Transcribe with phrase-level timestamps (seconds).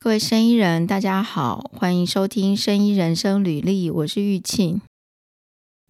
[0.00, 4.80] 各位生意人，大家好，欢迎收听《生意人生履历》，我是玉庆。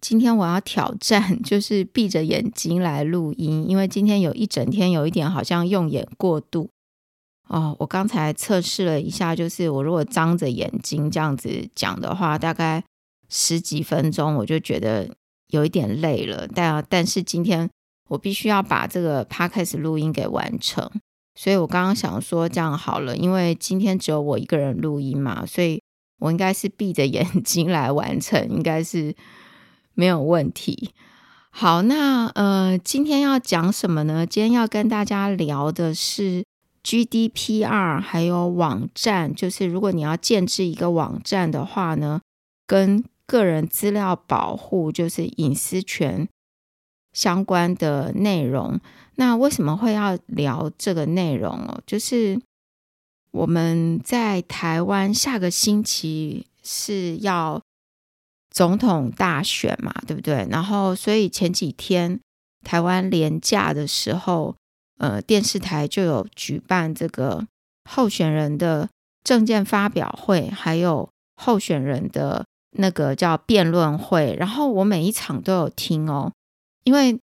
[0.01, 6.71] 今天我要挑战， 就是闭着眼睛来录音，因为今天有一整天有一点好像用眼过度
[7.47, 7.75] 哦。
[7.77, 12.83] 我刚才测试了一下，就是我如果张着眼睛这样子讲的话，大概
[13.29, 15.07] 十几分钟，我就觉得
[15.49, 16.47] 有一点累了。
[16.47, 17.69] 但但是今天
[18.07, 20.89] 我必须要把这个 podcast 录音给完成。
[21.41, 25.81] 所以我刚刚想说这样好了，因为今天只有我一个人录音嘛，所以
[26.19, 29.15] 我应该是闭着眼睛 来完成，应该是
[29.93, 30.91] 没有问题。
[31.49, 34.25] 好，那呃，今天要讲什么呢？
[34.25, 36.43] 今天要跟大家聊的是
[36.83, 42.19] GDPR，还有网站，就是如果你要建置一个网站的话呢，
[42.67, 46.27] 跟个人资料保护，就是隐私权
[47.13, 48.81] 相关的内容。
[49.19, 51.81] 那为什么会要聊这个内容哦？
[51.85, 52.39] 就是
[53.31, 57.61] 我们在台湾下个星期是要
[58.49, 60.47] 总统大选嘛，对不对？
[60.49, 62.17] 然后，所以前几天
[62.63, 64.55] 台湾连假的时候，
[64.99, 67.45] 呃，电视台就有举办这个
[67.89, 68.87] 候选人的
[69.25, 72.45] 证件发表会，还有候选人的
[72.77, 74.33] 那个叫辩论会。
[74.39, 76.31] 然后我每一场都有听哦，
[76.85, 77.19] 因为。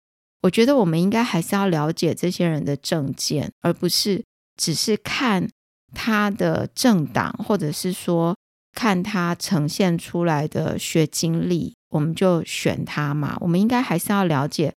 [0.45, 4.23] 我觉得我们应该还是要了解这些人的政见，而不是
[4.55, 5.49] 只是看
[5.95, 8.35] 他的政党，或者是说
[8.71, 13.35] 看他呈现出来的学经历，我们就选他嘛。
[13.39, 14.71] 我们应该还是要了解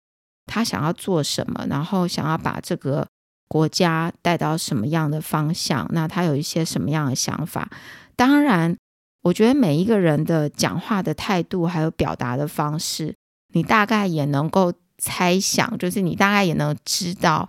[0.46, 3.06] 他想要做什么，然后想要把这个
[3.46, 5.86] 国家带到什么样的方向。
[5.92, 7.70] 那他有一些什么样的想法？
[8.16, 8.74] 当然，
[9.20, 13.14] 我觉得每一个人的讲话的态度还有表达的方式，
[13.52, 14.72] 你大概也能够。
[14.98, 17.48] 猜想就是你大概也能知道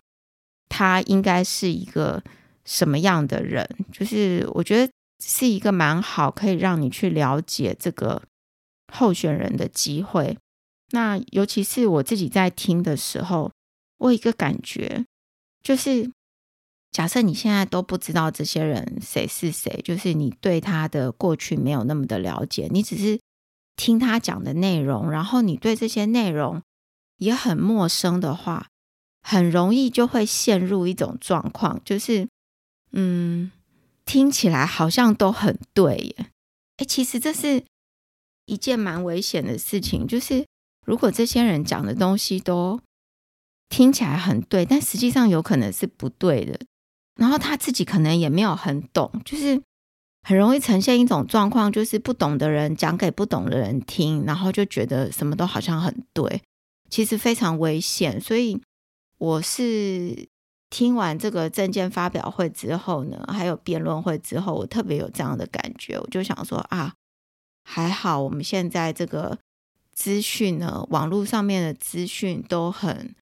[0.70, 2.24] 他应该是一个
[2.64, 4.92] 什么样的人，就是我觉得
[5.24, 8.22] 是一个蛮好可以让你去了解这个
[8.94, 10.38] 候选人的机会。
[10.92, 13.52] 那尤其是我自己在听的时候，
[13.98, 15.06] 我有一个感觉，
[15.64, 16.12] 就是
[16.92, 23.20] 假设你现在都不知道这些人谁是谁，就是你对他的过去没有那么的了解，你只是
[23.76, 26.62] 听他讲的内容，然后你对这些内容。
[27.20, 28.68] 也很陌生的话，
[29.22, 32.28] 很容易就会陷入一种状况，就是，
[32.92, 33.52] 嗯，
[34.04, 36.26] 听起来好像都很对耶。
[36.78, 37.64] 哎，其实这是
[38.46, 40.46] 一件蛮危险的事情，就是
[40.86, 42.80] 如果这些人讲的东西都
[43.70, 46.60] 听起来很对，但实际上有可能是不对的，
[47.16, 49.62] 然后他自己可能也没有很懂，就是
[50.24, 56.42] 很容易呈现一种状况，就是不懂的人讲给不懂的人听，然后就觉得什么都好像很对。
[56.90, 58.60] 其实非常危险，所以
[59.18, 60.28] 我是
[60.70, 66.94] 听完这个证件发表会之后呢，还有辩论会之后，我特别有这样的感觉，我就想说啊，
[67.64, 69.38] 还好我们现在这个
[69.94, 73.14] 资讯呢，网络上面的资讯都很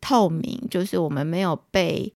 [0.00, 2.12] 透明，就是我们没有被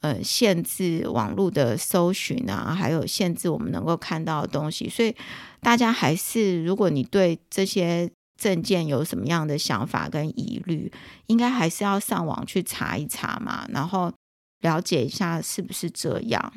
[0.00, 5.14] 呃限制网络的搜寻啊，还有限制我们能够看到的东西，所以
[5.60, 8.10] 大家还是，如果你对这些。
[8.36, 10.92] 证件有什么样的想法跟疑虑，
[11.26, 14.12] 应该还是要上网去查一查嘛，然后
[14.60, 16.52] 了解一下是不是这样。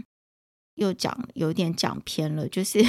[0.75, 2.79] 又讲有点讲偏了，就是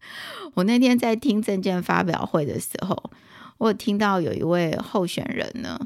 [0.54, 3.10] 我那天在听证件发表会的时候，
[3.58, 5.78] 我听到有一位候选人呢，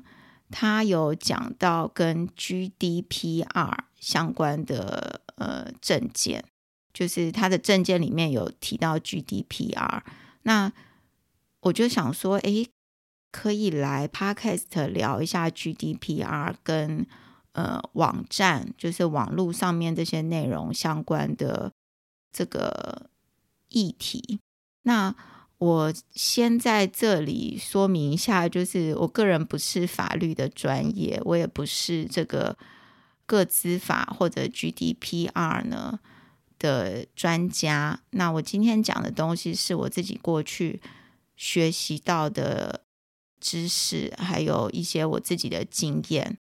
[0.50, 6.44] 他有讲到跟 GDPR 相关的呃证件，
[6.93, 10.03] 就是他的证件里面有提到 GDPR，
[10.43, 10.72] 那。
[11.64, 12.66] 我就想说，哎，
[13.32, 17.06] 可以来 Podcast 聊一下 GDPR 跟
[17.52, 21.72] 呃网站，就是网络上面这些内容相关的
[22.30, 23.08] 这个
[23.70, 24.38] 议题。
[24.82, 25.14] 那
[25.56, 32.58] 我先在这里说明一下，就是我个人不是法律的专业，我也不是这个
[33.25, 35.98] 个资法或者 GDPR 呢
[36.58, 38.00] 的专家。
[38.10, 40.82] 那我今天讲的东西是我自己过去。
[41.36, 42.84] 学习到的
[43.40, 46.38] 知识，还有一些我自己的经验，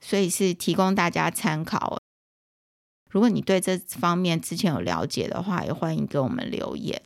[0.00, 1.98] 所以是提供大家参考。
[3.08, 7.02] 如果你对这方面之前有了解的话，也欢迎给我们留言。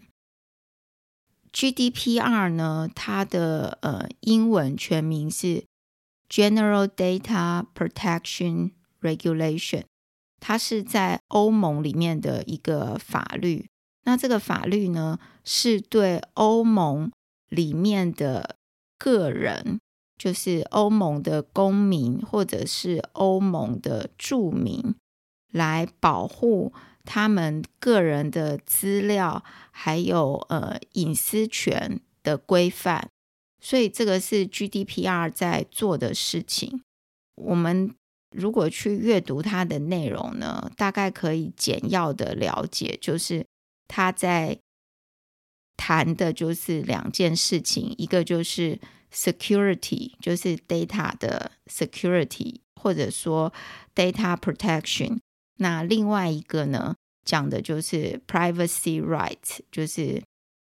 [1.52, 5.64] GDPR 呢，它的呃英文全名是
[6.28, 9.84] General Data Protection Regulation，
[10.40, 13.68] 它是在欧盟里面的一个法律。
[14.02, 17.12] 那这个法律呢，是对欧盟
[17.48, 18.56] 里面的
[18.98, 19.78] 个人，
[20.18, 24.94] 就是欧盟的公民或者是欧盟的住民，
[25.52, 26.72] 来保护
[27.04, 33.08] 他们个人的资料还有呃隐私权的规范，
[33.60, 36.82] 所以这个是 GDPR 在做的事情。
[37.36, 37.94] 我们
[38.30, 43.44] 如果去阅读它的内容呢，大概可以简要的了解，就是
[43.86, 44.58] 它在
[45.76, 48.78] 谈的就是两件事情，一个就是
[49.12, 53.52] security，就是 data 的 security，或者说
[53.94, 55.18] data protection。
[55.58, 56.94] 那另外一个呢，
[57.24, 60.22] 讲的就是 privacy rights，就是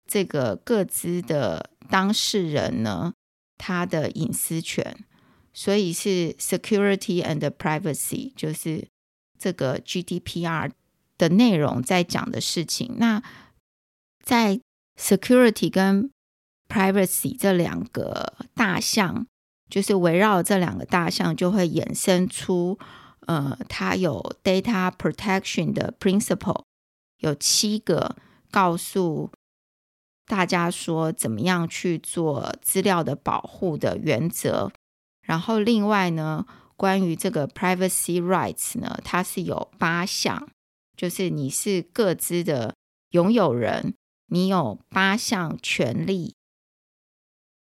[0.08, 3.12] 这个各自的当事人呢，
[3.58, 5.04] 他的隐私权。
[5.54, 8.88] 所以是 security and privacy，就是
[9.38, 10.70] 这个 GDPR
[11.18, 12.96] 的内容在讲的事情。
[12.96, 13.22] 那
[14.24, 14.58] 在
[14.98, 16.10] security 跟
[16.68, 19.26] privacy 这两个大项，
[19.68, 22.78] 就是围绕这两个大项，就会衍生出。
[23.26, 26.64] 呃，它有 data protection 的 principle，
[27.18, 28.16] 有七个
[28.50, 29.30] 告诉
[30.26, 34.72] 大家说怎么样去做资料的保护的原则。
[35.24, 36.44] 然后另外呢，
[36.76, 40.48] 关于这个 privacy rights 呢，它是有八项，
[40.96, 42.74] 就是你是各自的
[43.10, 43.94] 拥有人，
[44.26, 46.34] 你有八项权利。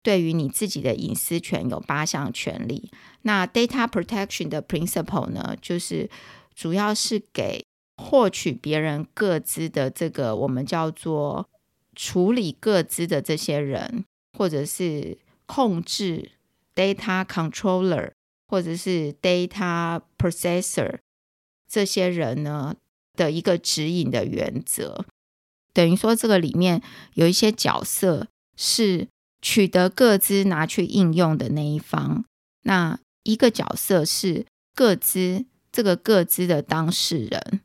[0.02, 2.90] 对于你自己的隐私权有八项权利。
[3.24, 6.10] 那 data protection 的 principle 呢，就是
[6.56, 7.66] 主要是给
[7.98, 11.50] 获取别人各资的这个我们叫做
[11.96, 14.06] 处理各资的这些人，
[14.38, 16.32] 或者是控制
[16.74, 18.14] data controller，
[18.48, 21.00] 或者是 data processor
[21.68, 22.74] 这些人呢
[23.16, 25.06] 的一个指引的原则。
[25.74, 26.82] 等于说，这个里面
[27.14, 29.08] 有一些角色是。
[29.42, 32.26] 取得各资拿去应用的那一方，
[32.64, 34.46] 那一个角色是
[34.76, 37.62] 各资这个各资的当事人，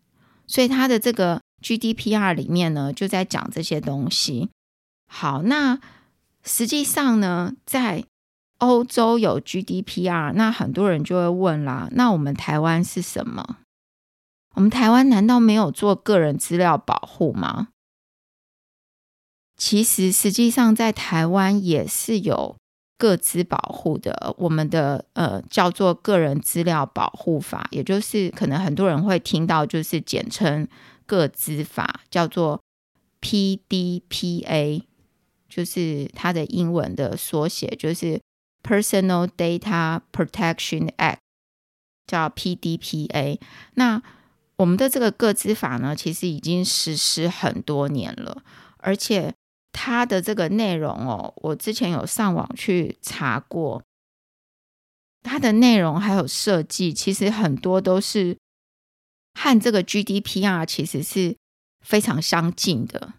[0.47, 4.51] 所以他的这个 GDPR 里面呢，就在讲这些东西。
[5.09, 5.81] 好，那
[6.45, 8.05] 实际上呢，在
[8.59, 13.57] 欧洲有 GDPR，那很多人就会问啦，那我们台湾是什么？
[14.55, 17.71] 我们台湾难道没有做个人资料保护吗？
[19.57, 22.57] 其实，实际上在台湾也是有
[22.99, 24.35] 个资保护的。
[24.37, 30.67] 我们的呃叫做《个人资料保护法》，也就是可能很多人会听到，就是简称
[31.07, 32.61] “个资法”，叫做
[33.21, 34.83] PDPA，
[35.49, 38.21] 就是它的英文的缩写，就是
[38.63, 41.19] Personal Data Protection Act，
[42.09, 43.39] 叫 PDPA。
[43.75, 44.03] 那
[44.57, 48.43] 我们的这个个资法呢，其实已经实施很多年了，
[48.79, 49.33] 而且。
[49.77, 53.83] 它的这个内容哦，我之前有上网去查过，
[55.25, 58.39] 它的内容还有设计，其实很多都是
[59.39, 61.37] 和这个 GDPR 其实是
[61.85, 63.15] 非常相近的，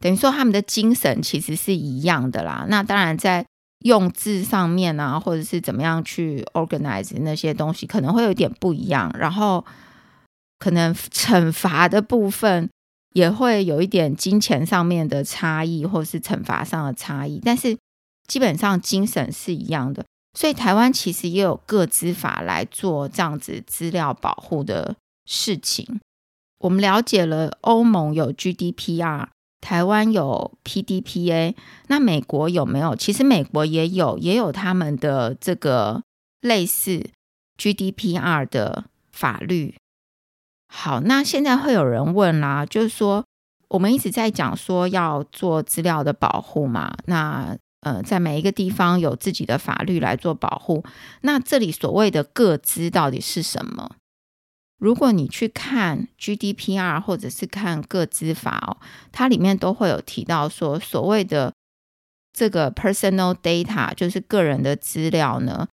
[0.00, 2.64] 等于说他们的精神其实是一样的啦。
[2.68, 3.44] 那当然在
[3.80, 9.64] 用字上面啊，或者是怎么样去 organize 那些东西，可能会有点不一样，然后
[10.58, 12.70] 可能惩罚的部分。
[13.12, 17.76] 也会有一点金钱上面的差异，或是惩罚上的差异，但是
[18.28, 20.04] 基本上精神是一样的。
[20.38, 24.94] 所以台湾其实也有各资法来做这样子资料保护的
[25.26, 26.00] 事情。
[26.58, 29.26] 我们了解了欧盟有 GDPR，
[29.60, 31.56] 台湾有 PDPA，
[31.88, 32.94] 那美国有没有？
[32.94, 36.00] 其实美国也有，也有他们的这个
[36.42, 37.10] 类似
[37.58, 39.74] GDPR 的法律。
[40.72, 43.24] 好，那现在会有人问啦，就是说
[43.68, 50.84] 我们一直在讲说要做资料的保护嘛，那呃，在每一个地方有自己的法律来做保护，
[51.22, 53.90] 那这里所谓的个资到底是什么？
[54.78, 58.76] 如果你去看 GDPR 或者是看个资法哦，
[59.10, 61.52] 它里面都会有提到说，所谓的
[62.32, 65.66] 这个 personal data 就是个人的资料呢，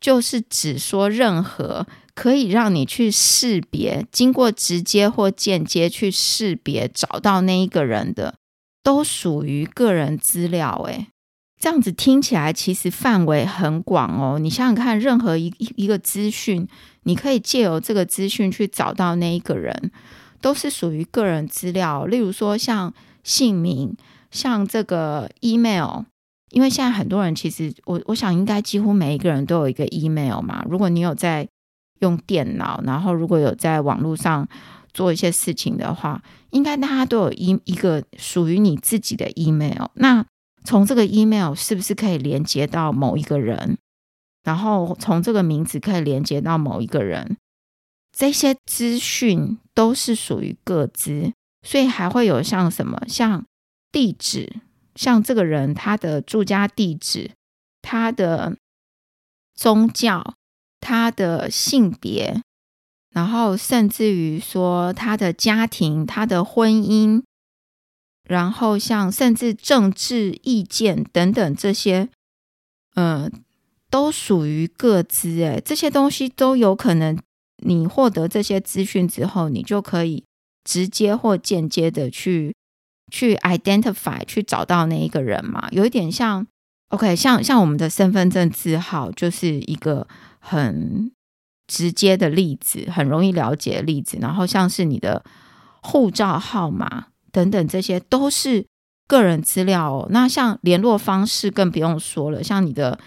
[0.00, 1.86] 就是指说任何。
[2.14, 8.36] 可以让你去识别，经过直接或间接去识别找到那一个人的，
[8.84, 10.80] 都属于个人资料。
[10.86, 11.08] 诶，
[11.60, 14.38] 这样子听起来其实范围很广哦。
[14.38, 16.68] 你想想看，任何一一个资讯，
[17.02, 19.90] 你可以借由这个资讯去找到那一个人，
[20.40, 22.06] 都是属于个人资料。
[22.06, 23.96] 例如说，像姓名，
[24.30, 26.04] 像这个 email，
[26.54, 30.64] 因为现在很多人其实，我我想应该几乎每一个人都有一个 email 嘛。
[30.70, 31.46] 如果你有在
[31.98, 34.48] 用电脑，然后如果有在网络上
[34.92, 39.88] 做一些事情的话，应该大家都有一一个属于你自己的 email。
[39.94, 40.24] 那
[40.62, 43.76] 从这个 email 是不是可以连接到某一个人？
[44.44, 47.36] 然后从这个名字可以连接到某一个人？
[48.16, 51.32] 这些资讯都是属于各自，
[51.66, 53.44] 所以还会有像什么，像
[53.90, 54.60] 地址，
[54.94, 57.30] 像这个人他的住家地址，
[57.82, 58.56] 他的
[59.54, 60.34] 宗教，
[60.80, 62.42] 他的性别，
[63.10, 67.22] 然后甚至于说他的家庭，他的婚姻。
[68.26, 72.08] 然后，像甚至政治意见等等这些，
[72.94, 73.30] 嗯，
[73.90, 75.42] 都属于各资。
[75.42, 77.18] 诶，这些东西都有可能，
[77.62, 80.24] 你获得这些资讯之后，你就可以
[80.64, 82.54] 直接或间接的去
[83.10, 85.68] 去 identify，去找到那一个人嘛。
[85.70, 86.46] 有一点像
[86.88, 90.06] ，OK，像像我们的身份证字号，就是一个
[90.38, 91.10] 很
[91.66, 94.18] 直接的例子，很容易了解的例子。
[94.20, 95.24] 然后，像是你的
[95.82, 97.06] 护照号码。
[97.32, 98.64] 等等，这些都是
[99.08, 100.06] 个人资料哦。
[100.10, 103.00] 那像联络方式更不用说了，像你的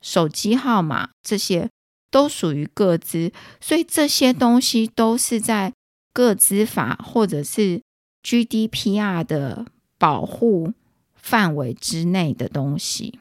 [0.00, 1.68] 手机号码，这些
[2.10, 3.30] 都属于个资，
[3.60, 5.74] 所以这些东西都是在
[6.14, 7.82] 个资法或者是
[8.24, 9.66] GDPR 的
[9.98, 10.72] 保护
[11.14, 13.18] 范围之内的东西。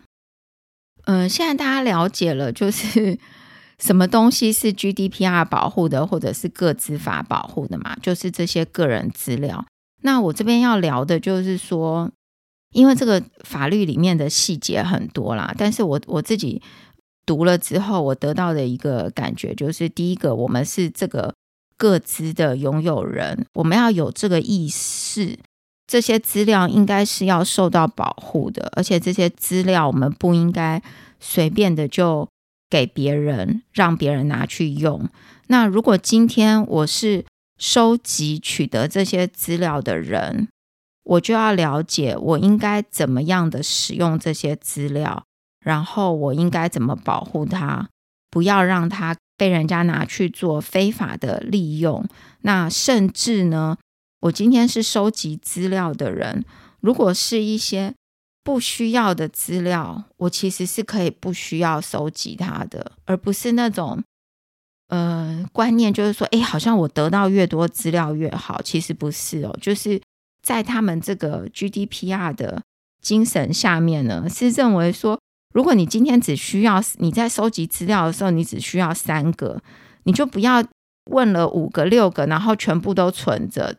[1.06, 3.20] 嗯，现在大家了解了，就是
[3.78, 7.96] 什么东西是 GDPR 保护的，或者是个资法保护的嘛？
[8.02, 9.66] 就是这些个人资料。
[10.02, 12.10] 那我这边要聊的就是说，
[12.72, 16.62] 因为这个法律里面的细节很多啦，但是我我自己
[17.26, 21.34] 读了之后，我得到的一个感觉就是，第一个，我们是这个
[21.78, 25.38] 各资的拥有人，我们要有这个意识，
[25.88, 30.82] 这些资料应该是要受到保护的，而且这些资料我们不应该
[31.20, 32.28] 随便的就
[32.70, 35.10] 给别人，让别人拿去用。
[35.48, 37.26] 那如果今天我是
[37.60, 40.48] 收集取得这些资料的人，
[41.04, 45.24] 我就要了解我应该怎么样的使用这些资料，
[45.64, 47.90] 然后我应该怎么保护它，
[48.32, 52.08] 不要让它被人家拿去做非法的利用。
[52.44, 53.78] 那甚至呢，
[54.22, 56.46] 我今天是收集资料的人，
[56.80, 57.94] 如果是一些
[58.42, 64.02] 不需要的资料，我其实是可以不需要收集它的，而不是那种。
[64.88, 69.58] 呃，观念就是说，哎，好像我得到越多资料越好，其实不是哦。
[69.60, 70.02] 就是
[70.42, 72.62] 在他们这个 GDPR 的
[73.02, 75.20] 精神下面呢，是认为说，
[75.54, 79.62] 如果你今天只需要你在收集资料的时候，你只需要三个，
[80.04, 80.64] 你就不要
[81.12, 83.76] 问了五个、六个，然后全部都存着。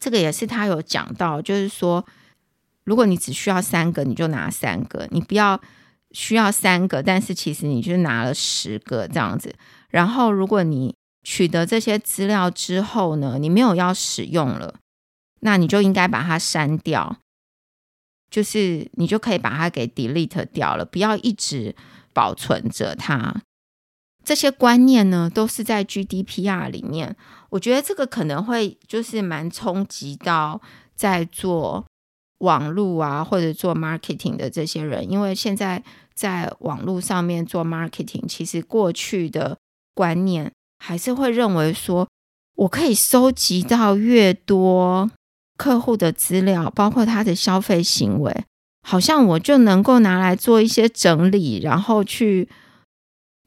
[0.00, 2.06] 这个也是他有讲到，就是说，
[2.84, 5.60] 如果你只需要三个，你就拿三个，你不要
[6.12, 9.54] 需要三个，但是其实你就拿了十个这样子。
[9.90, 10.94] 然后，如果你
[11.24, 14.76] 取得这些资料之后呢，你没有要使用了，
[15.40, 17.16] 那你就应该把它删掉，
[18.30, 21.74] 就是你就可以把它给 delete 掉了，不要一直
[22.12, 23.42] 保存着它。
[24.24, 27.16] 这些观念呢，都是在 GDPR 里面。
[27.50, 30.60] 我觉得这个可能会就是蛮冲击到
[30.94, 31.86] 在做
[32.38, 35.82] 网络啊或者做 marketing 的这些人，因为现在
[36.14, 39.56] 在网络上面做 marketing，其实过去的。
[39.94, 42.06] 观念还是会认为说，
[42.54, 45.10] 我可以收集到越多
[45.58, 48.44] 客户的资料，包括他的消费行为，
[48.80, 52.48] 好像我就能够拿来做一些整理，然后去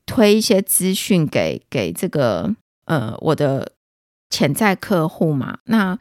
[0.05, 2.53] 推一些资讯给给这个
[2.85, 3.71] 呃我的
[4.29, 5.57] 潜在客户嘛。
[5.65, 5.97] 那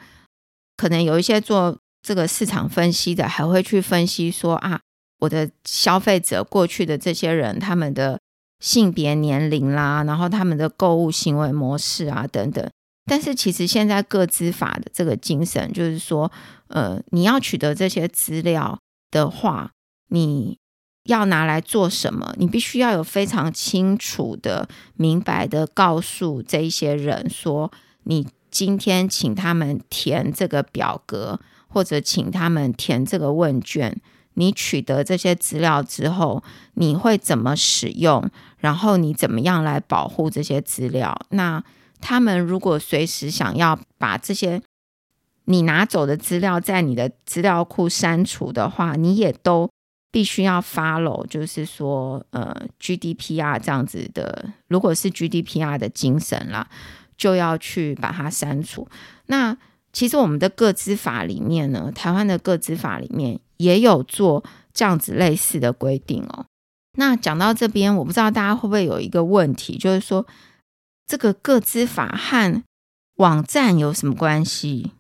[0.77, 4.81] 可能有一些做这个市场分析的，还会去分析说啊，
[5.21, 8.21] 我的消费者过去的这些人他们的。
[8.63, 12.71] 性别、年龄啦，然后他们的购物行为模式啊，等等。
[13.07, 16.31] 但是其实现在各资法的这个精神就是说，
[16.69, 18.79] 呃，你要取得这些资料
[19.11, 19.71] 的话，
[20.09, 20.59] 你
[21.05, 22.35] 要拿来做什么？
[22.39, 27.73] 你必须要有非常清楚的、明白的告诉这一些人说，
[28.05, 34.01] 你今天请他们填这个表格，或者请他们填这个问卷。
[34.35, 36.43] 你取得这些资料之后，
[36.75, 38.31] 你会怎么使用？
[38.59, 41.19] 然后你怎么样来保护这些资料？
[41.31, 41.63] 那
[42.01, 44.61] 他们如果随时想要把这些
[45.45, 49.69] 你拿走的资料在你的资料库删除的话，你也都
[50.13, 54.53] 必须要 follow，就是说，呃，GDPR 这样子的。
[54.69, 56.69] 如果是 GDPR 的精神啦，
[57.17, 58.89] 就要去把它删除。
[59.27, 59.57] 那
[59.93, 66.47] 其实我们的个资法里面呢，台湾的个资法里面也有做这样子类似的规定哦。
[66.97, 70.27] 那讲到这边，我不知道大家会不会有一个问题，就是说
[71.11, 72.63] 这个个资法和
[73.17, 74.93] 网站有什么关系？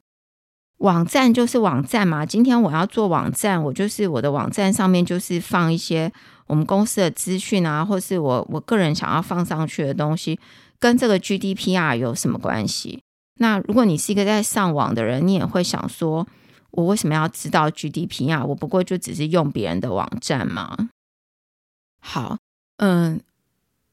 [0.78, 2.26] 网站就是网站嘛。
[2.26, 6.12] 今天我要做网站，我就是我的网站上面就是放一些
[6.48, 10.40] 我们公司的资讯啊，或是我我个人想要放上去的东西。
[10.80, 13.04] 跟这个 GDPR 有什么关系？
[13.38, 16.26] 那如果你是一个在上网的人，你也会想说，
[16.72, 18.44] 我为什么要知道 GDPR？
[18.46, 20.88] 我不过就只是用别人的网站嘛。
[22.00, 22.36] 好，
[22.78, 23.20] 嗯。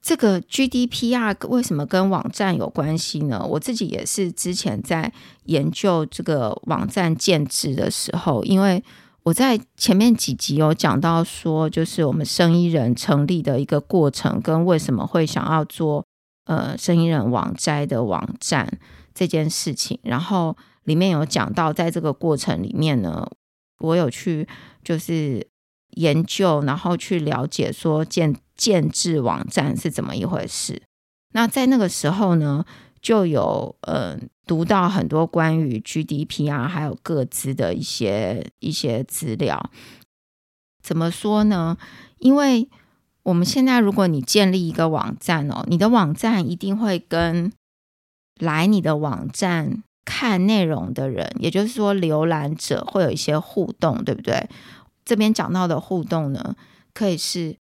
[0.08, 3.46] 这个 GDPR 为什么跟网站有关系呢？
[3.46, 5.12] 我自己也是之前在
[5.48, 8.82] 研究这个网站建制的时候，因为
[9.24, 16.06] 我在前面几集有讲到说，就是我们生意人成立的一个过程，跟为什么会想要做
[16.46, 18.80] 呃生意人网摘的网站
[19.14, 20.00] 这件事情。
[20.04, 23.30] 然后里面有讲到，在这个过程里面呢，
[23.80, 24.48] 我有去
[24.82, 25.46] 就是
[25.98, 28.34] 研究，然后去了解说建。
[28.58, 30.82] 建制网站是怎么一回事？
[31.34, 32.66] 那在那个时候呢，
[33.00, 39.70] 就有呃读到很多关于 GDPR 还有各自的一些一些资料。
[40.82, 41.78] 怎么说呢？
[42.18, 42.68] 因为
[43.24, 47.52] 我们现在如果你建立一个网站哦，你的网站一定会跟
[48.40, 54.50] 来你的网站看内容的人，也就是说浏览者会有一些互动，对不对？
[55.06, 56.56] 这边讲到的互动呢，
[56.94, 57.58] 可以是。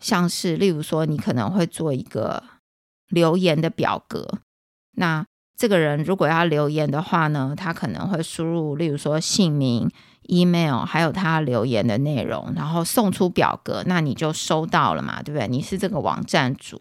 [0.00, 2.42] 像是，例如说，你可能会做一个
[3.08, 4.38] 留言的表格。
[4.96, 5.24] 那
[5.56, 9.90] 这个人如果要留言的话呢，他可能会输入，例如说姓名、
[10.22, 15.46] email，还有他留言的内容，然后送出表格，那你就收到了嘛，对不对？
[15.46, 16.80] 你是这个网站主，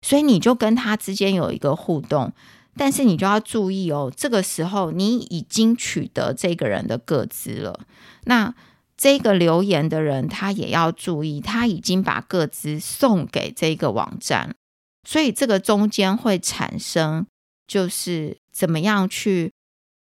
[0.00, 2.32] 所以你就跟他之间有一个互动。
[2.76, 7.78] 但是你就要注意哦，这个时候你已经取得这个人的个资了。
[8.24, 8.52] 那
[8.96, 14.54] 这个留言的人，他也要注意，他已经把个资送给这个网站，
[15.02, 17.26] 所以这个中间会产生，
[17.66, 19.52] 就是怎么样去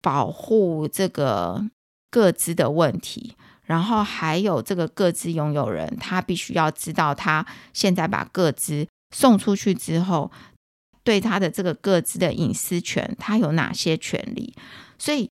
[0.03, 1.71] 保护这个
[2.11, 10.33] 个资的问题，然后还有这个个资拥有人，他必须要知道，他现在把个资送出去之后，
[11.05, 14.53] 对他的这个个资的隐私权，他有哪些权利，
[14.99, 15.31] 所以。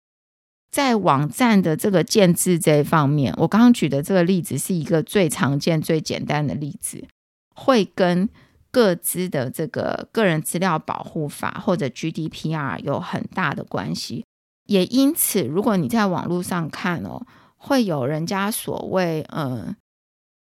[0.73, 7.05] 在网站的这个建制这一方面，我刚刚举的这个例子是一个最常见、最简单的例子，
[7.53, 8.27] 会跟
[8.71, 14.25] 各自的这个个人资料保护法或者 GDPR 有很大的关系。
[14.65, 17.23] 也因此，如果你在网络上看哦，
[17.55, 19.75] 会有人家所谓呃，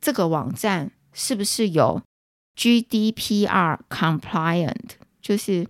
[0.02, 2.02] 这个网站是不是有
[2.58, 5.68] GDPR compliant，就是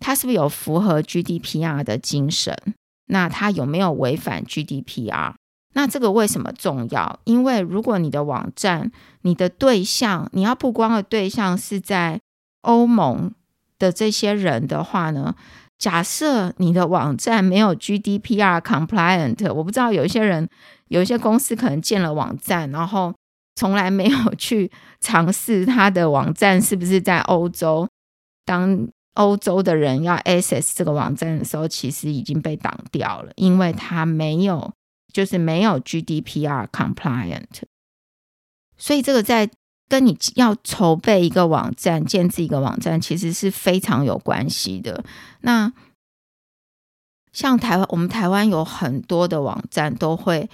[0.00, 2.54] 它是不是有符合 GDPR 的精神？
[3.10, 5.34] 那它有没有违反 GDPR？
[5.74, 7.20] 那这个为什么重要？
[7.24, 8.90] 因为如果你的网站、
[9.22, 12.20] 你的对象、你要曝光的对象是在
[12.62, 13.32] 欧盟
[13.78, 15.34] 的这些人的话呢？
[15.78, 20.48] 假设你的网站没有 GDPR compliant，我不知道有一些人、
[20.88, 23.14] 有一些公司可能建了网站，然后
[23.54, 24.70] 从来没有去
[25.00, 27.88] 尝试他的网站是不是在欧洲
[28.44, 28.88] 当。
[29.14, 34.72] 欧洲的人要 access 这个网站的时候，其实已经被挡掉了，因为它没有，
[35.12, 37.62] 就是没有 GDPR compliant。
[38.78, 39.50] 所以这个在
[39.88, 45.04] 跟你要筹备一个网站、建置一个网站，其实是非常有关系的。
[45.40, 45.72] 那
[47.32, 50.48] 像台湾，我们台湾有很多的网站都会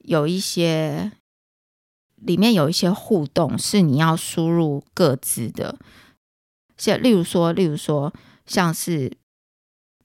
[0.00, 1.12] 有一些，
[2.16, 5.78] 里面有一些互动是你要输入各自的。
[6.76, 8.12] 像例如说，例如说，
[8.46, 9.16] 像是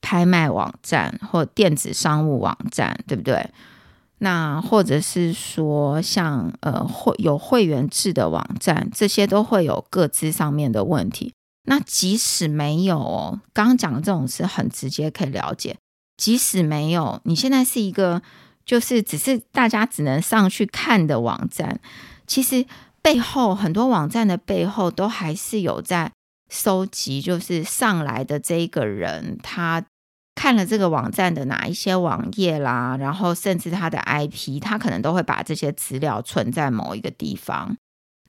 [0.02, 3.50] 拍卖网站或电子商务网站，对不对？
[4.20, 11.34] 那或者是说，像呃会有会员制的网站，这些都会有各自上面的问题。
[11.64, 15.78] 那即使没有，哦，刚刚讲的这种是很直接可以了解。
[16.18, 18.22] 即使没有，你现在是一个
[18.66, 21.80] 就是只是大家只能上去看的网站，
[22.28, 22.66] 其实
[23.02, 26.12] 背后很多网站的背后都还是有在。
[26.50, 29.86] 收集就是上来的这一个人，他
[30.34, 37.78] 看了这个网站的哪一些网页啦，然后甚至他的 IP，他可能都会把这些资料存在某一个地方。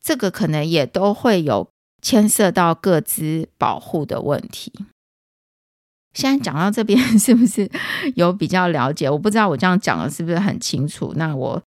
[0.02, 1.70] 这个可能也都会有
[2.02, 4.72] 牵涉到各自保护的问题。
[6.12, 7.70] 现在讲到这边， 是不是
[8.16, 9.09] 有比较了解？
[9.09, 11.12] 我不知道我这样讲的是不是很清楚？
[11.16, 11.62] 那我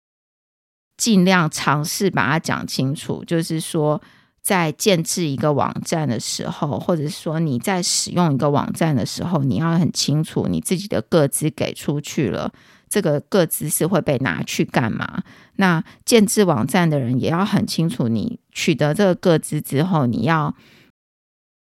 [0.97, 4.01] 尽量尝试把它讲清楚，就是说。
[4.41, 12.51] 在建制一个网站的时候，或者说你在使用一个网站的时候，你要很清楚你自己的个资给出去了，
[12.89, 15.23] 这个个资是会被拿去干嘛？
[15.57, 20.55] 那建制网站的人也要很清楚，你取得这个个资之后，你要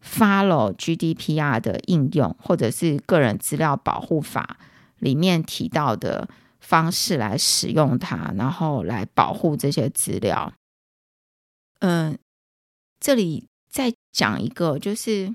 [0.03, 4.57] follow GDPR 的应用，或者是个人资料保护法
[4.99, 6.27] 里面提到的
[6.61, 10.55] 方式来使用它，然后来保护这些资料。
[11.81, 12.17] 嗯。
[13.01, 15.35] 这里再讲一个，就是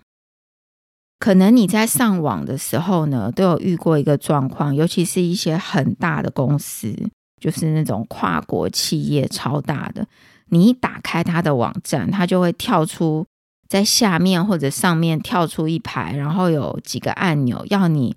[1.17, 6.95] 可能你在上网的时候呢，都有遇过一个状况，尤其是一些很大的公司，
[7.41, 10.05] 就是那种跨国企业超大的，
[10.49, 13.25] 你一打开它的网站，它就会跳出
[13.67, 18.15] 在下面或者上面跳出一排，然后有几个按钮要你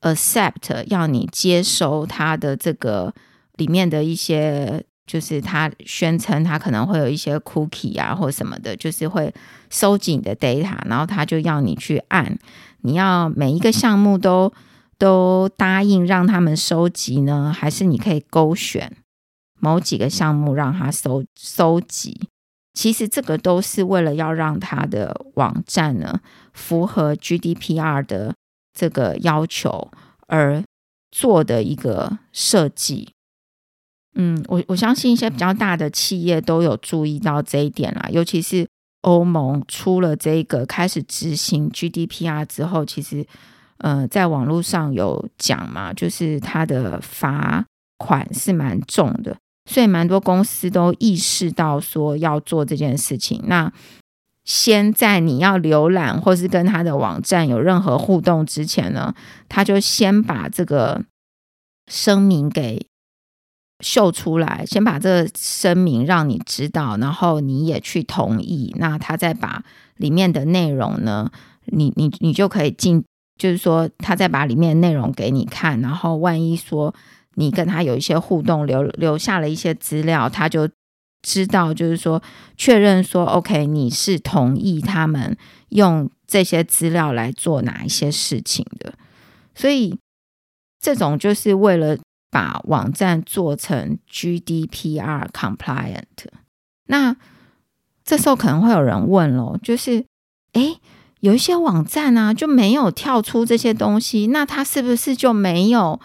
[0.00, 3.12] accept，要你接收它的这个
[3.58, 4.82] 里面的一些。
[5.06, 9.32] 就是他宣称他可能会有一些 cookie 啊或什么的，就是会
[9.70, 12.36] 收紧的 data，然后他就要你去按，
[12.82, 14.52] 你要每一个项目都
[14.98, 18.96] 都答应让他们收集呢，还是你可以勾选
[19.60, 22.28] 某几个项目让他收收集？
[22.74, 26.20] 其实这个都是为了要让他的网站呢
[26.52, 28.34] 符合 GDPR 的
[28.76, 29.90] 这个要求
[30.26, 30.62] 而
[31.10, 33.12] 做的一个设计。
[34.18, 38.66] 嗯，我我相信一些比较大的企业都有注意到这一点啦，尤其是
[39.02, 43.26] 欧盟出了这个开始执行 GDPR 之后，其实
[43.76, 47.66] 呃，在网络上有讲嘛，就是它的罚
[47.98, 49.36] 款是蛮重的，
[49.70, 53.42] 所以蛮多公司都意识到说要做这件事情。
[53.46, 53.70] 那
[54.46, 59.14] 先在你要浏览或是跟他的网站有任何互动之前呢，
[59.46, 61.04] 他就先把这个
[61.86, 62.86] 声明给。
[63.80, 69.62] 秀出来，先把这声明让你知道，然后你也去同意，那他再把
[69.96, 71.30] 里面的内容呢，
[71.66, 73.04] 你你你就可以进，
[73.38, 76.94] 就是说他再把里面的内容给你看，然后万一说
[77.34, 80.66] 你跟他有一些互动，留留下了一些资料，他就
[81.20, 82.22] 知道，就是说
[82.56, 85.36] 确认说，OK，你是同意他们
[85.68, 88.94] 用这些资料来做哪一些事情的，
[89.54, 89.98] 所以
[90.80, 91.98] 这种就是为了。
[92.36, 96.02] 把网站做成 GDPR compliant，
[96.88, 97.16] 那
[98.04, 100.04] 这时候可能会有人问咯，就是，
[100.52, 100.78] 诶，
[101.20, 105.98] 有一些网站啊就没有跳出这些东西，那它是不是就没有，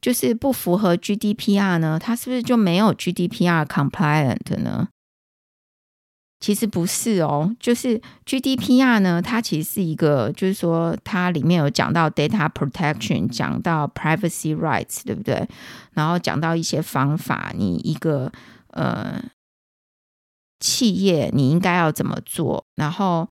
[0.00, 1.98] 就是不符合 GDPR 呢？
[1.98, 4.86] 它是不是就没有 GDPR compliant 呢？
[6.44, 15.48] 其实不是哦，就是 GDPR 呢，它其实是一个，就是说它里面有讲到 data protection，讲到 privacy rights，对不对？
[15.92, 18.30] 然后讲到一些方法，你一个
[18.72, 19.24] 呃
[20.60, 23.26] 企业你应该要怎么做，然后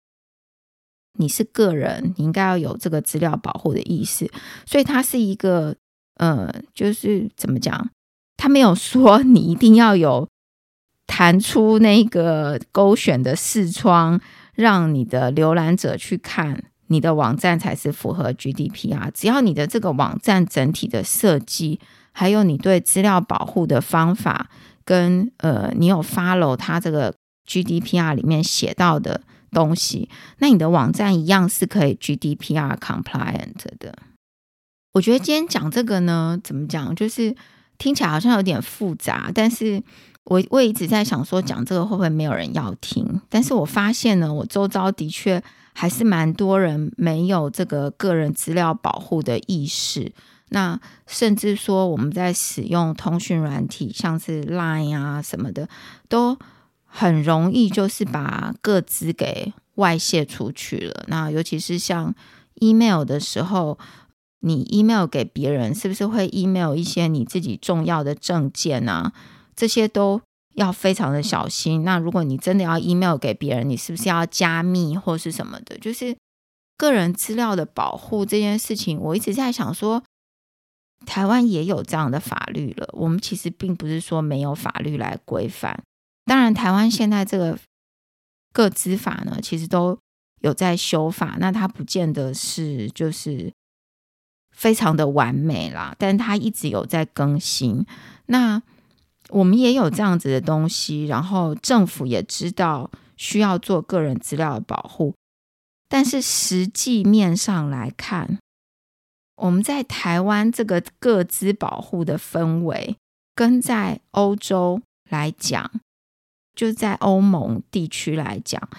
[1.19, 4.27] 你是个人，你应该要有这个资料保护的意识，
[4.65, 5.75] 所以它是一个
[6.15, 7.91] 呃，就是怎么讲？
[8.37, 10.27] 他没有说你一定要有。
[11.15, 14.19] 弹出那个勾选的视窗，
[14.55, 19.11] 让你的浏览者去看你的网站才是符合 GDPR。
[19.13, 21.79] 只要你的这个网站整体的设计，
[22.13, 24.49] 还有你对资料保护的方法，
[24.83, 27.13] 跟呃你有 follow 它这个
[27.47, 29.21] GDPR 里面写到的
[29.51, 33.95] 东西，那你的网站一样是可以 GDPR compliant 的。
[34.93, 37.35] 我觉得今天讲这个呢，怎么讲，就是
[37.77, 39.83] 听起来好像有点复杂，但是。
[40.25, 43.21] 我我一直在想说，讲这个会不会没有人要听？
[43.29, 50.13] 但是我发现呢，我周遭的确还是蛮多人没有这个个人资料保护的意识。
[50.49, 55.67] 那甚至说，我们在使用通讯软体，像是 Line 啊什么的，
[56.07, 56.37] 都
[56.85, 61.05] 很容易就是把各资给外泄出去了。
[61.07, 62.13] 那尤其是像
[62.55, 63.79] email 的时候，
[64.41, 69.11] 你 email 给别人，是不是会 email 一些你自己重要的证件啊？
[69.55, 70.21] 这些都
[70.55, 71.83] 要非常的小心。
[71.83, 75.77] 那如果你真的要 email 给别人，你是不是要加密或是什么的？
[75.79, 76.15] 就是
[76.77, 80.03] 个人资料的保护这件事情，我一直在想说，
[81.05, 82.89] 台湾也有这样的法律了。
[82.93, 85.83] 我们其实并不是说没有法律来规范。
[86.25, 87.57] 当然，台湾现在这个
[88.51, 89.97] 个资法呢，其实都
[90.41, 91.37] 有在修法。
[91.39, 93.51] 那它不见得是就是
[94.51, 97.85] 非常的完美啦，但它一直有在更新。
[98.27, 98.61] 那
[99.33, 105.15] 我们也有这样子的东西，然后政府也知道需要做个人资料的保护，
[105.89, 108.37] 但是实际面上来看，
[109.37, 112.95] 我们在台湾这个个资保护的氛围，
[113.33, 115.71] 跟在欧洲来讲，
[116.55, 118.69] 就在欧盟地区来讲，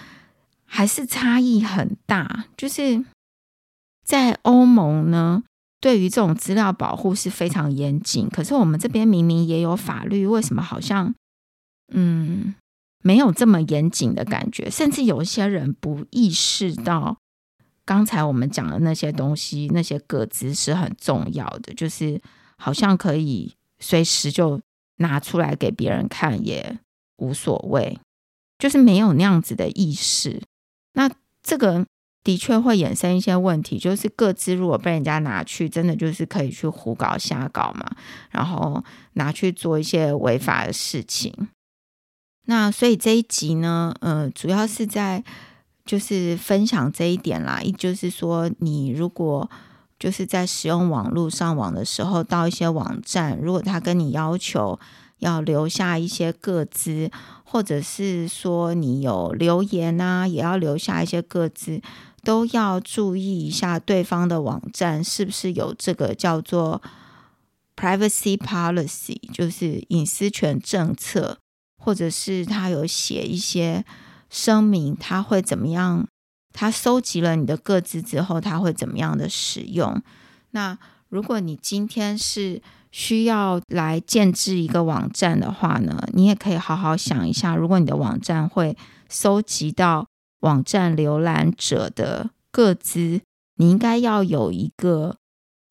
[0.65, 2.45] 还是差异很大。
[2.55, 3.03] 就是
[4.05, 5.43] 在欧盟呢。
[5.85, 11.13] 对于这种资料保护是非常严谨，可是我们这边明明也有法律，为什么好像
[11.93, 12.55] 嗯
[13.03, 14.67] 没有这么严谨的感觉？
[14.67, 17.19] 甚至有一些人不意识到
[17.85, 22.19] 刚才我们讲的那些东西，那些个资是很重要的，就是
[22.57, 24.59] 好像可以随时就
[24.97, 26.79] 拿出来给别人看也
[27.17, 27.99] 无所谓，
[28.57, 30.41] 就是没有那样子的意识。
[30.93, 31.11] 那
[31.43, 31.85] 这个
[32.25, 37.85] 的确会衍生一些问题，就是各自如果被人家拿去，真的就是可以去胡搞瞎搞嘛，
[38.31, 38.83] 然后
[39.13, 41.31] 拿去做一些违法的事情。
[42.47, 45.23] 那所以这一集呢，呃，主要是在
[45.85, 49.47] 就是分享这一点啦，一就是说，你如果
[49.99, 54.79] 就是在使用网络上网的时候，到一些网站，如果他跟你要求
[55.19, 57.11] 要留下一些个资，
[57.43, 61.79] 或者是说你有留言啊，也要留下一些个资。
[62.25, 66.81] 都要注意一下对方的网站是不是有这个叫做
[67.75, 71.37] privacy policy，就是隐私权政策，
[71.77, 73.85] 或者是他有写一些
[74.31, 76.07] 声明，他会怎么样？
[76.51, 80.01] 他收集了你的个资之后，他会怎么样的使用？
[80.51, 80.77] 那
[81.09, 82.61] 如果你今天是
[82.91, 88.75] 需要来建制一个网站的话呢，你也可以好好想一下，如果你的网站会
[89.09, 90.07] 收集到。
[90.41, 93.21] 网站浏览者的个资，
[93.55, 95.17] 你应该要有一个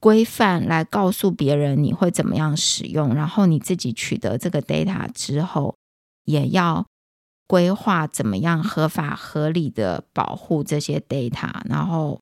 [0.01, 5.77] 规范来告诉别人你会怎么样使用，然后你自己取得这个 data 之后，
[6.25, 6.87] 也要
[7.47, 12.21] 规划怎么样合法合理的保护这些 data，然后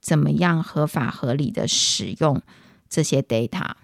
[0.00, 2.42] 怎么样合法合理的使用
[2.88, 3.74] 这些 data。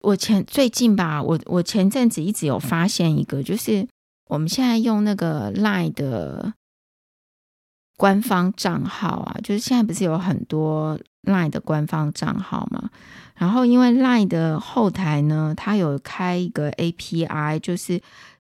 [0.00, 3.88] 我前最近吧，我我前阵子一直有发现一个，就是
[4.28, 6.54] 我们现在用那个 Line 的。
[7.96, 12.90] 官方账号啊，就是现在不是有很多 Line 的官方账号嘛？
[13.36, 18.00] 然后因为 Line 的后台呢，它有开一个 API，就是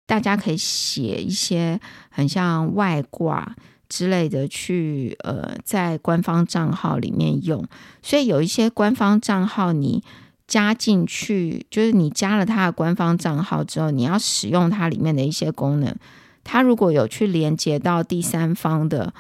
[0.08, 3.56] 大家可以写一些很像外挂
[3.88, 7.64] 之类的去呃，在官方账号里面用。
[8.02, 10.04] 所以有一些官方账号你
[10.48, 15.96] 加进去，就是你加了它的官方账号之后，你要使用它里面的一些功能，
[16.44, 19.14] 它如果有去连接到第三方的。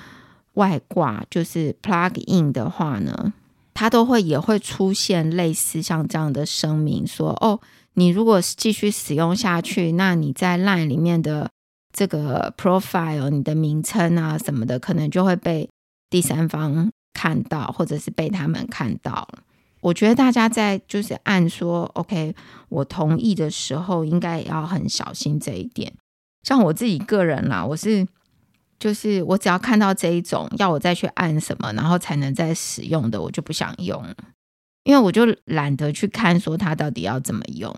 [0.54, 3.34] 外挂就是 plug in 的话呢，
[3.74, 7.60] 它都会也会出现类似像这样的声明，说哦，
[7.94, 11.50] 你如果继续使用下去，那你在 Line 里面的
[11.92, 15.68] 这个 profile，你的名称啊什么的，可能就会被
[16.10, 19.40] 第三方看到，或者是被他们看到了。
[19.82, 22.36] 我觉得大家在就是按说 OK，
[22.70, 25.94] 我同意的时候，应该也要很小心这一点。
[26.44, 28.08] 像我自己个人啦，我是。
[28.84, 34.06] 就是我只要看到这一种要我再去按什么，然后才能再使用的，我就不想用，
[34.84, 37.74] 因为我就懒得去看说它到底要怎么用，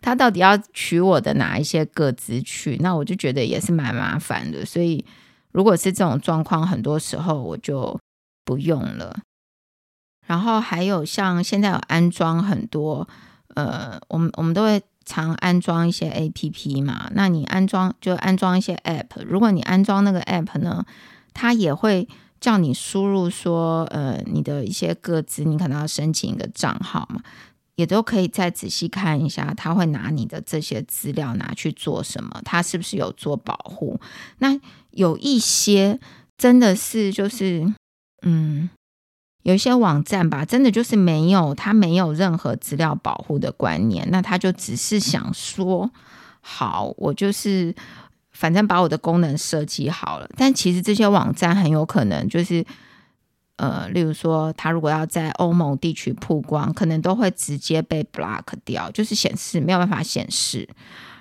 [0.00, 4.66] 它到底要取我的哪一些个资去，那我就觉得也是蛮麻烦的。
[4.66, 5.04] 所以
[5.52, 7.96] 如果是这种状况，很多时候我就
[8.44, 9.16] 不用了。
[10.26, 13.08] 然后还有像现在有安装很多，
[13.54, 14.82] 呃，我们我们都会。
[15.08, 19.24] 常安装一些 A P P 嘛，那你安装就安装一些 App。
[19.24, 20.84] 如果你安装那个 App 呢，
[21.32, 22.06] 它也会
[22.38, 27.22] 叫你输入说，呃，你的一些个资，你可能要申请一个账号嘛，
[27.76, 33.98] 也都可以再仔细看一下，他会拿你的这些资料拿去做什么，他是不是有做保护？
[34.38, 35.98] 那有一些
[36.36, 37.72] 真的是就是，
[38.22, 38.68] 嗯。
[39.48, 45.90] 有一些网站吧，真的就是没有，他没有任何资料保护的观念，那他就只是想说，
[46.42, 47.74] 好，我就是
[48.30, 50.28] 反正把我的功能设计好了。
[50.36, 52.62] 但其实这些网站很有可能就是，
[53.56, 60.68] 呃，例如说，他如果要在欧盟地区曝光，可能都会直接被 block 掉，就是显示没有办法显示。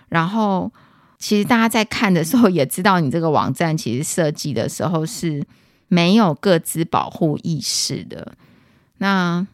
[0.09, 0.69] 然后，
[1.17, 5.41] 其实大家在看的时候也知道，你这个网站其实设计的时候是。
[5.89, 8.35] 没有各自保护意识的，
[8.97, 9.47] 那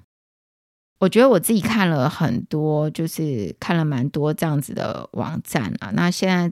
[0.99, 5.91] 我觉得我自己看了很多，就是看了蛮多这样子的网站啊。
[5.93, 6.51] 那现在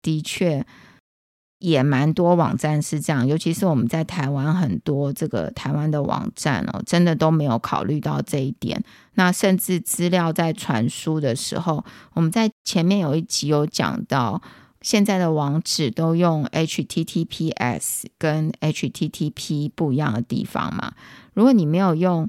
[0.00, 0.64] 的确
[1.58, 8.82] 也蛮多网站是这样，尤其是我们在台湾很多这个台湾的网站哦，真的都没有考虑到这一点。
[9.14, 14.40] 那甚至资料在传输的时候，我们在前面有一集有讲到。
[14.80, 20.92] 现在的网址都用 HTTPS 跟 HTTP 不一样的地方嘛？
[21.34, 22.28] 如果你没有用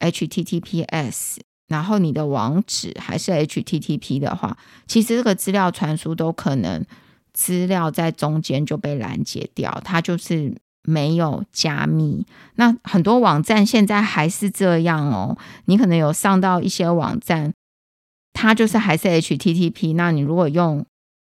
[0.00, 6.84] HTTPS，然后你的网址还是 HTTP 的话，其实这个资料传输都可能
[7.32, 12.26] 资料在中间就被拦截掉，它就是没有加密。
[12.54, 17.52] 那很多网站现在还是这样哦，你可能有上到一些网站，
[18.32, 19.94] 它就是还是 HTTP。
[19.94, 20.86] 那你如果用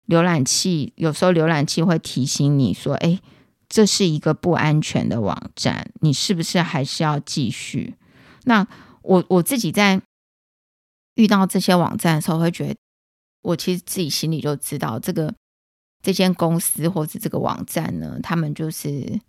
[0.08, 3.20] 浏览器有时候浏览器会提醒你说：“哎，
[3.68, 7.94] 这是一个不安全的网站，你是不是还是要继续？”
[8.44, 8.66] 那
[9.02, 10.00] 我我自己在
[11.14, 12.76] 遇到这些网站的时候，会觉得
[13.42, 15.34] 我其实自己心里就知道，这个
[16.02, 19.20] 这间公司或者这个网站呢，他们就是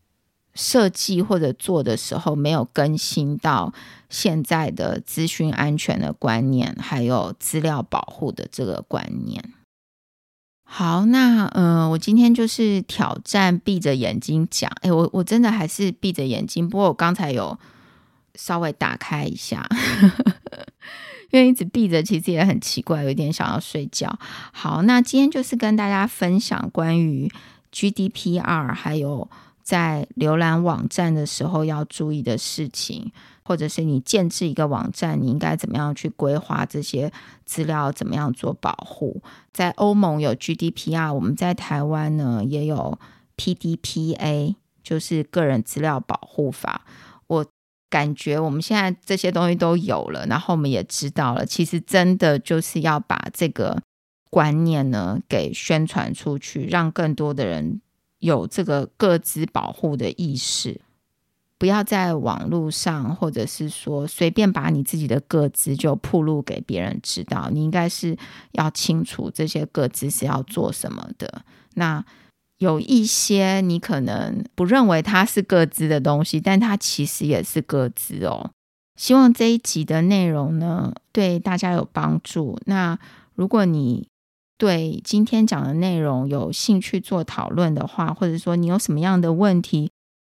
[0.54, 3.74] 设计或者做的时候没有更新到
[4.10, 9.54] 现在的资讯安全的观念，还有资料保护的这个观念。
[10.72, 14.72] 好，那嗯，我今天就是挑战闭着眼睛讲。
[14.82, 17.58] 哎，我我真的还是闭着眼睛，不过我刚才有
[18.36, 19.68] 稍微打开一下，
[21.32, 24.18] 因为一直闭着，其实也很奇怪，有点想要睡觉。
[24.54, 27.30] 好，那今天就是跟大家分享关于
[27.74, 29.28] GDPR，还有
[29.64, 33.12] 在浏览网站的时候要注意的事情。
[33.50, 37.12] 或者是你建制一个网站，你应该怎么样去规划这些
[37.46, 37.92] 资料？
[37.92, 39.24] 怎么样做保护？
[39.52, 43.00] 在欧盟有 GDPR，我们在台湾呢也有
[43.38, 46.86] PDPA，就是个人资料保护法。
[47.26, 47.44] 我
[47.90, 53.82] 感觉我们现在这些东西都有了，然后我们也知道了，其实真的就是要把这个
[54.30, 57.82] 观念呢给宣传出去，让更多的人
[58.20, 60.80] 有这个各自保护的意识。
[61.60, 67.50] 不要在网络上，或者是说随便把你自己的个资就铺露给别人知道。
[67.52, 68.18] 你应该是
[68.54, 71.44] 要清楚这些个资是要做什么的。
[71.76, 72.04] 那
[72.60, 78.52] 有一些你可能不认为它是个资的东西，但它其实也是个资哦。
[78.96, 82.58] 希望这一集的内容呢对大家有帮助。
[82.66, 82.98] 那
[83.36, 84.08] 如果你
[84.58, 89.92] 对今天讲的内容有兴趣做讨论的话，或者说你有什么样的问题？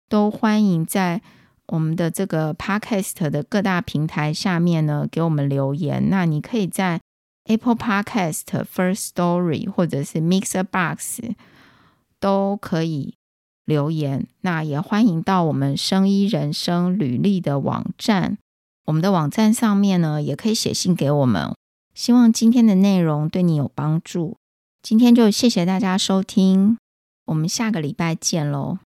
[0.09, 1.21] 都欢迎在
[1.66, 6.09] 我们的这个 Podcast 的各大平台下面呢给我们留言。
[6.09, 7.01] 那你可以在
[7.45, 11.21] Apple Podcast、First Story 或者是 Mixer Box
[12.21, 13.14] 都可以
[13.64, 14.27] 留言。
[14.42, 18.38] 那也欢迎到我们生医人生履历的网站，
[18.87, 21.53] 我们的网站上面呢也可以写信给我们。
[21.95, 24.37] 希望今天的内容对你有帮助。
[24.83, 26.79] 今天就谢谢大家收听，
[27.25, 28.79] 我们下个礼拜见喽。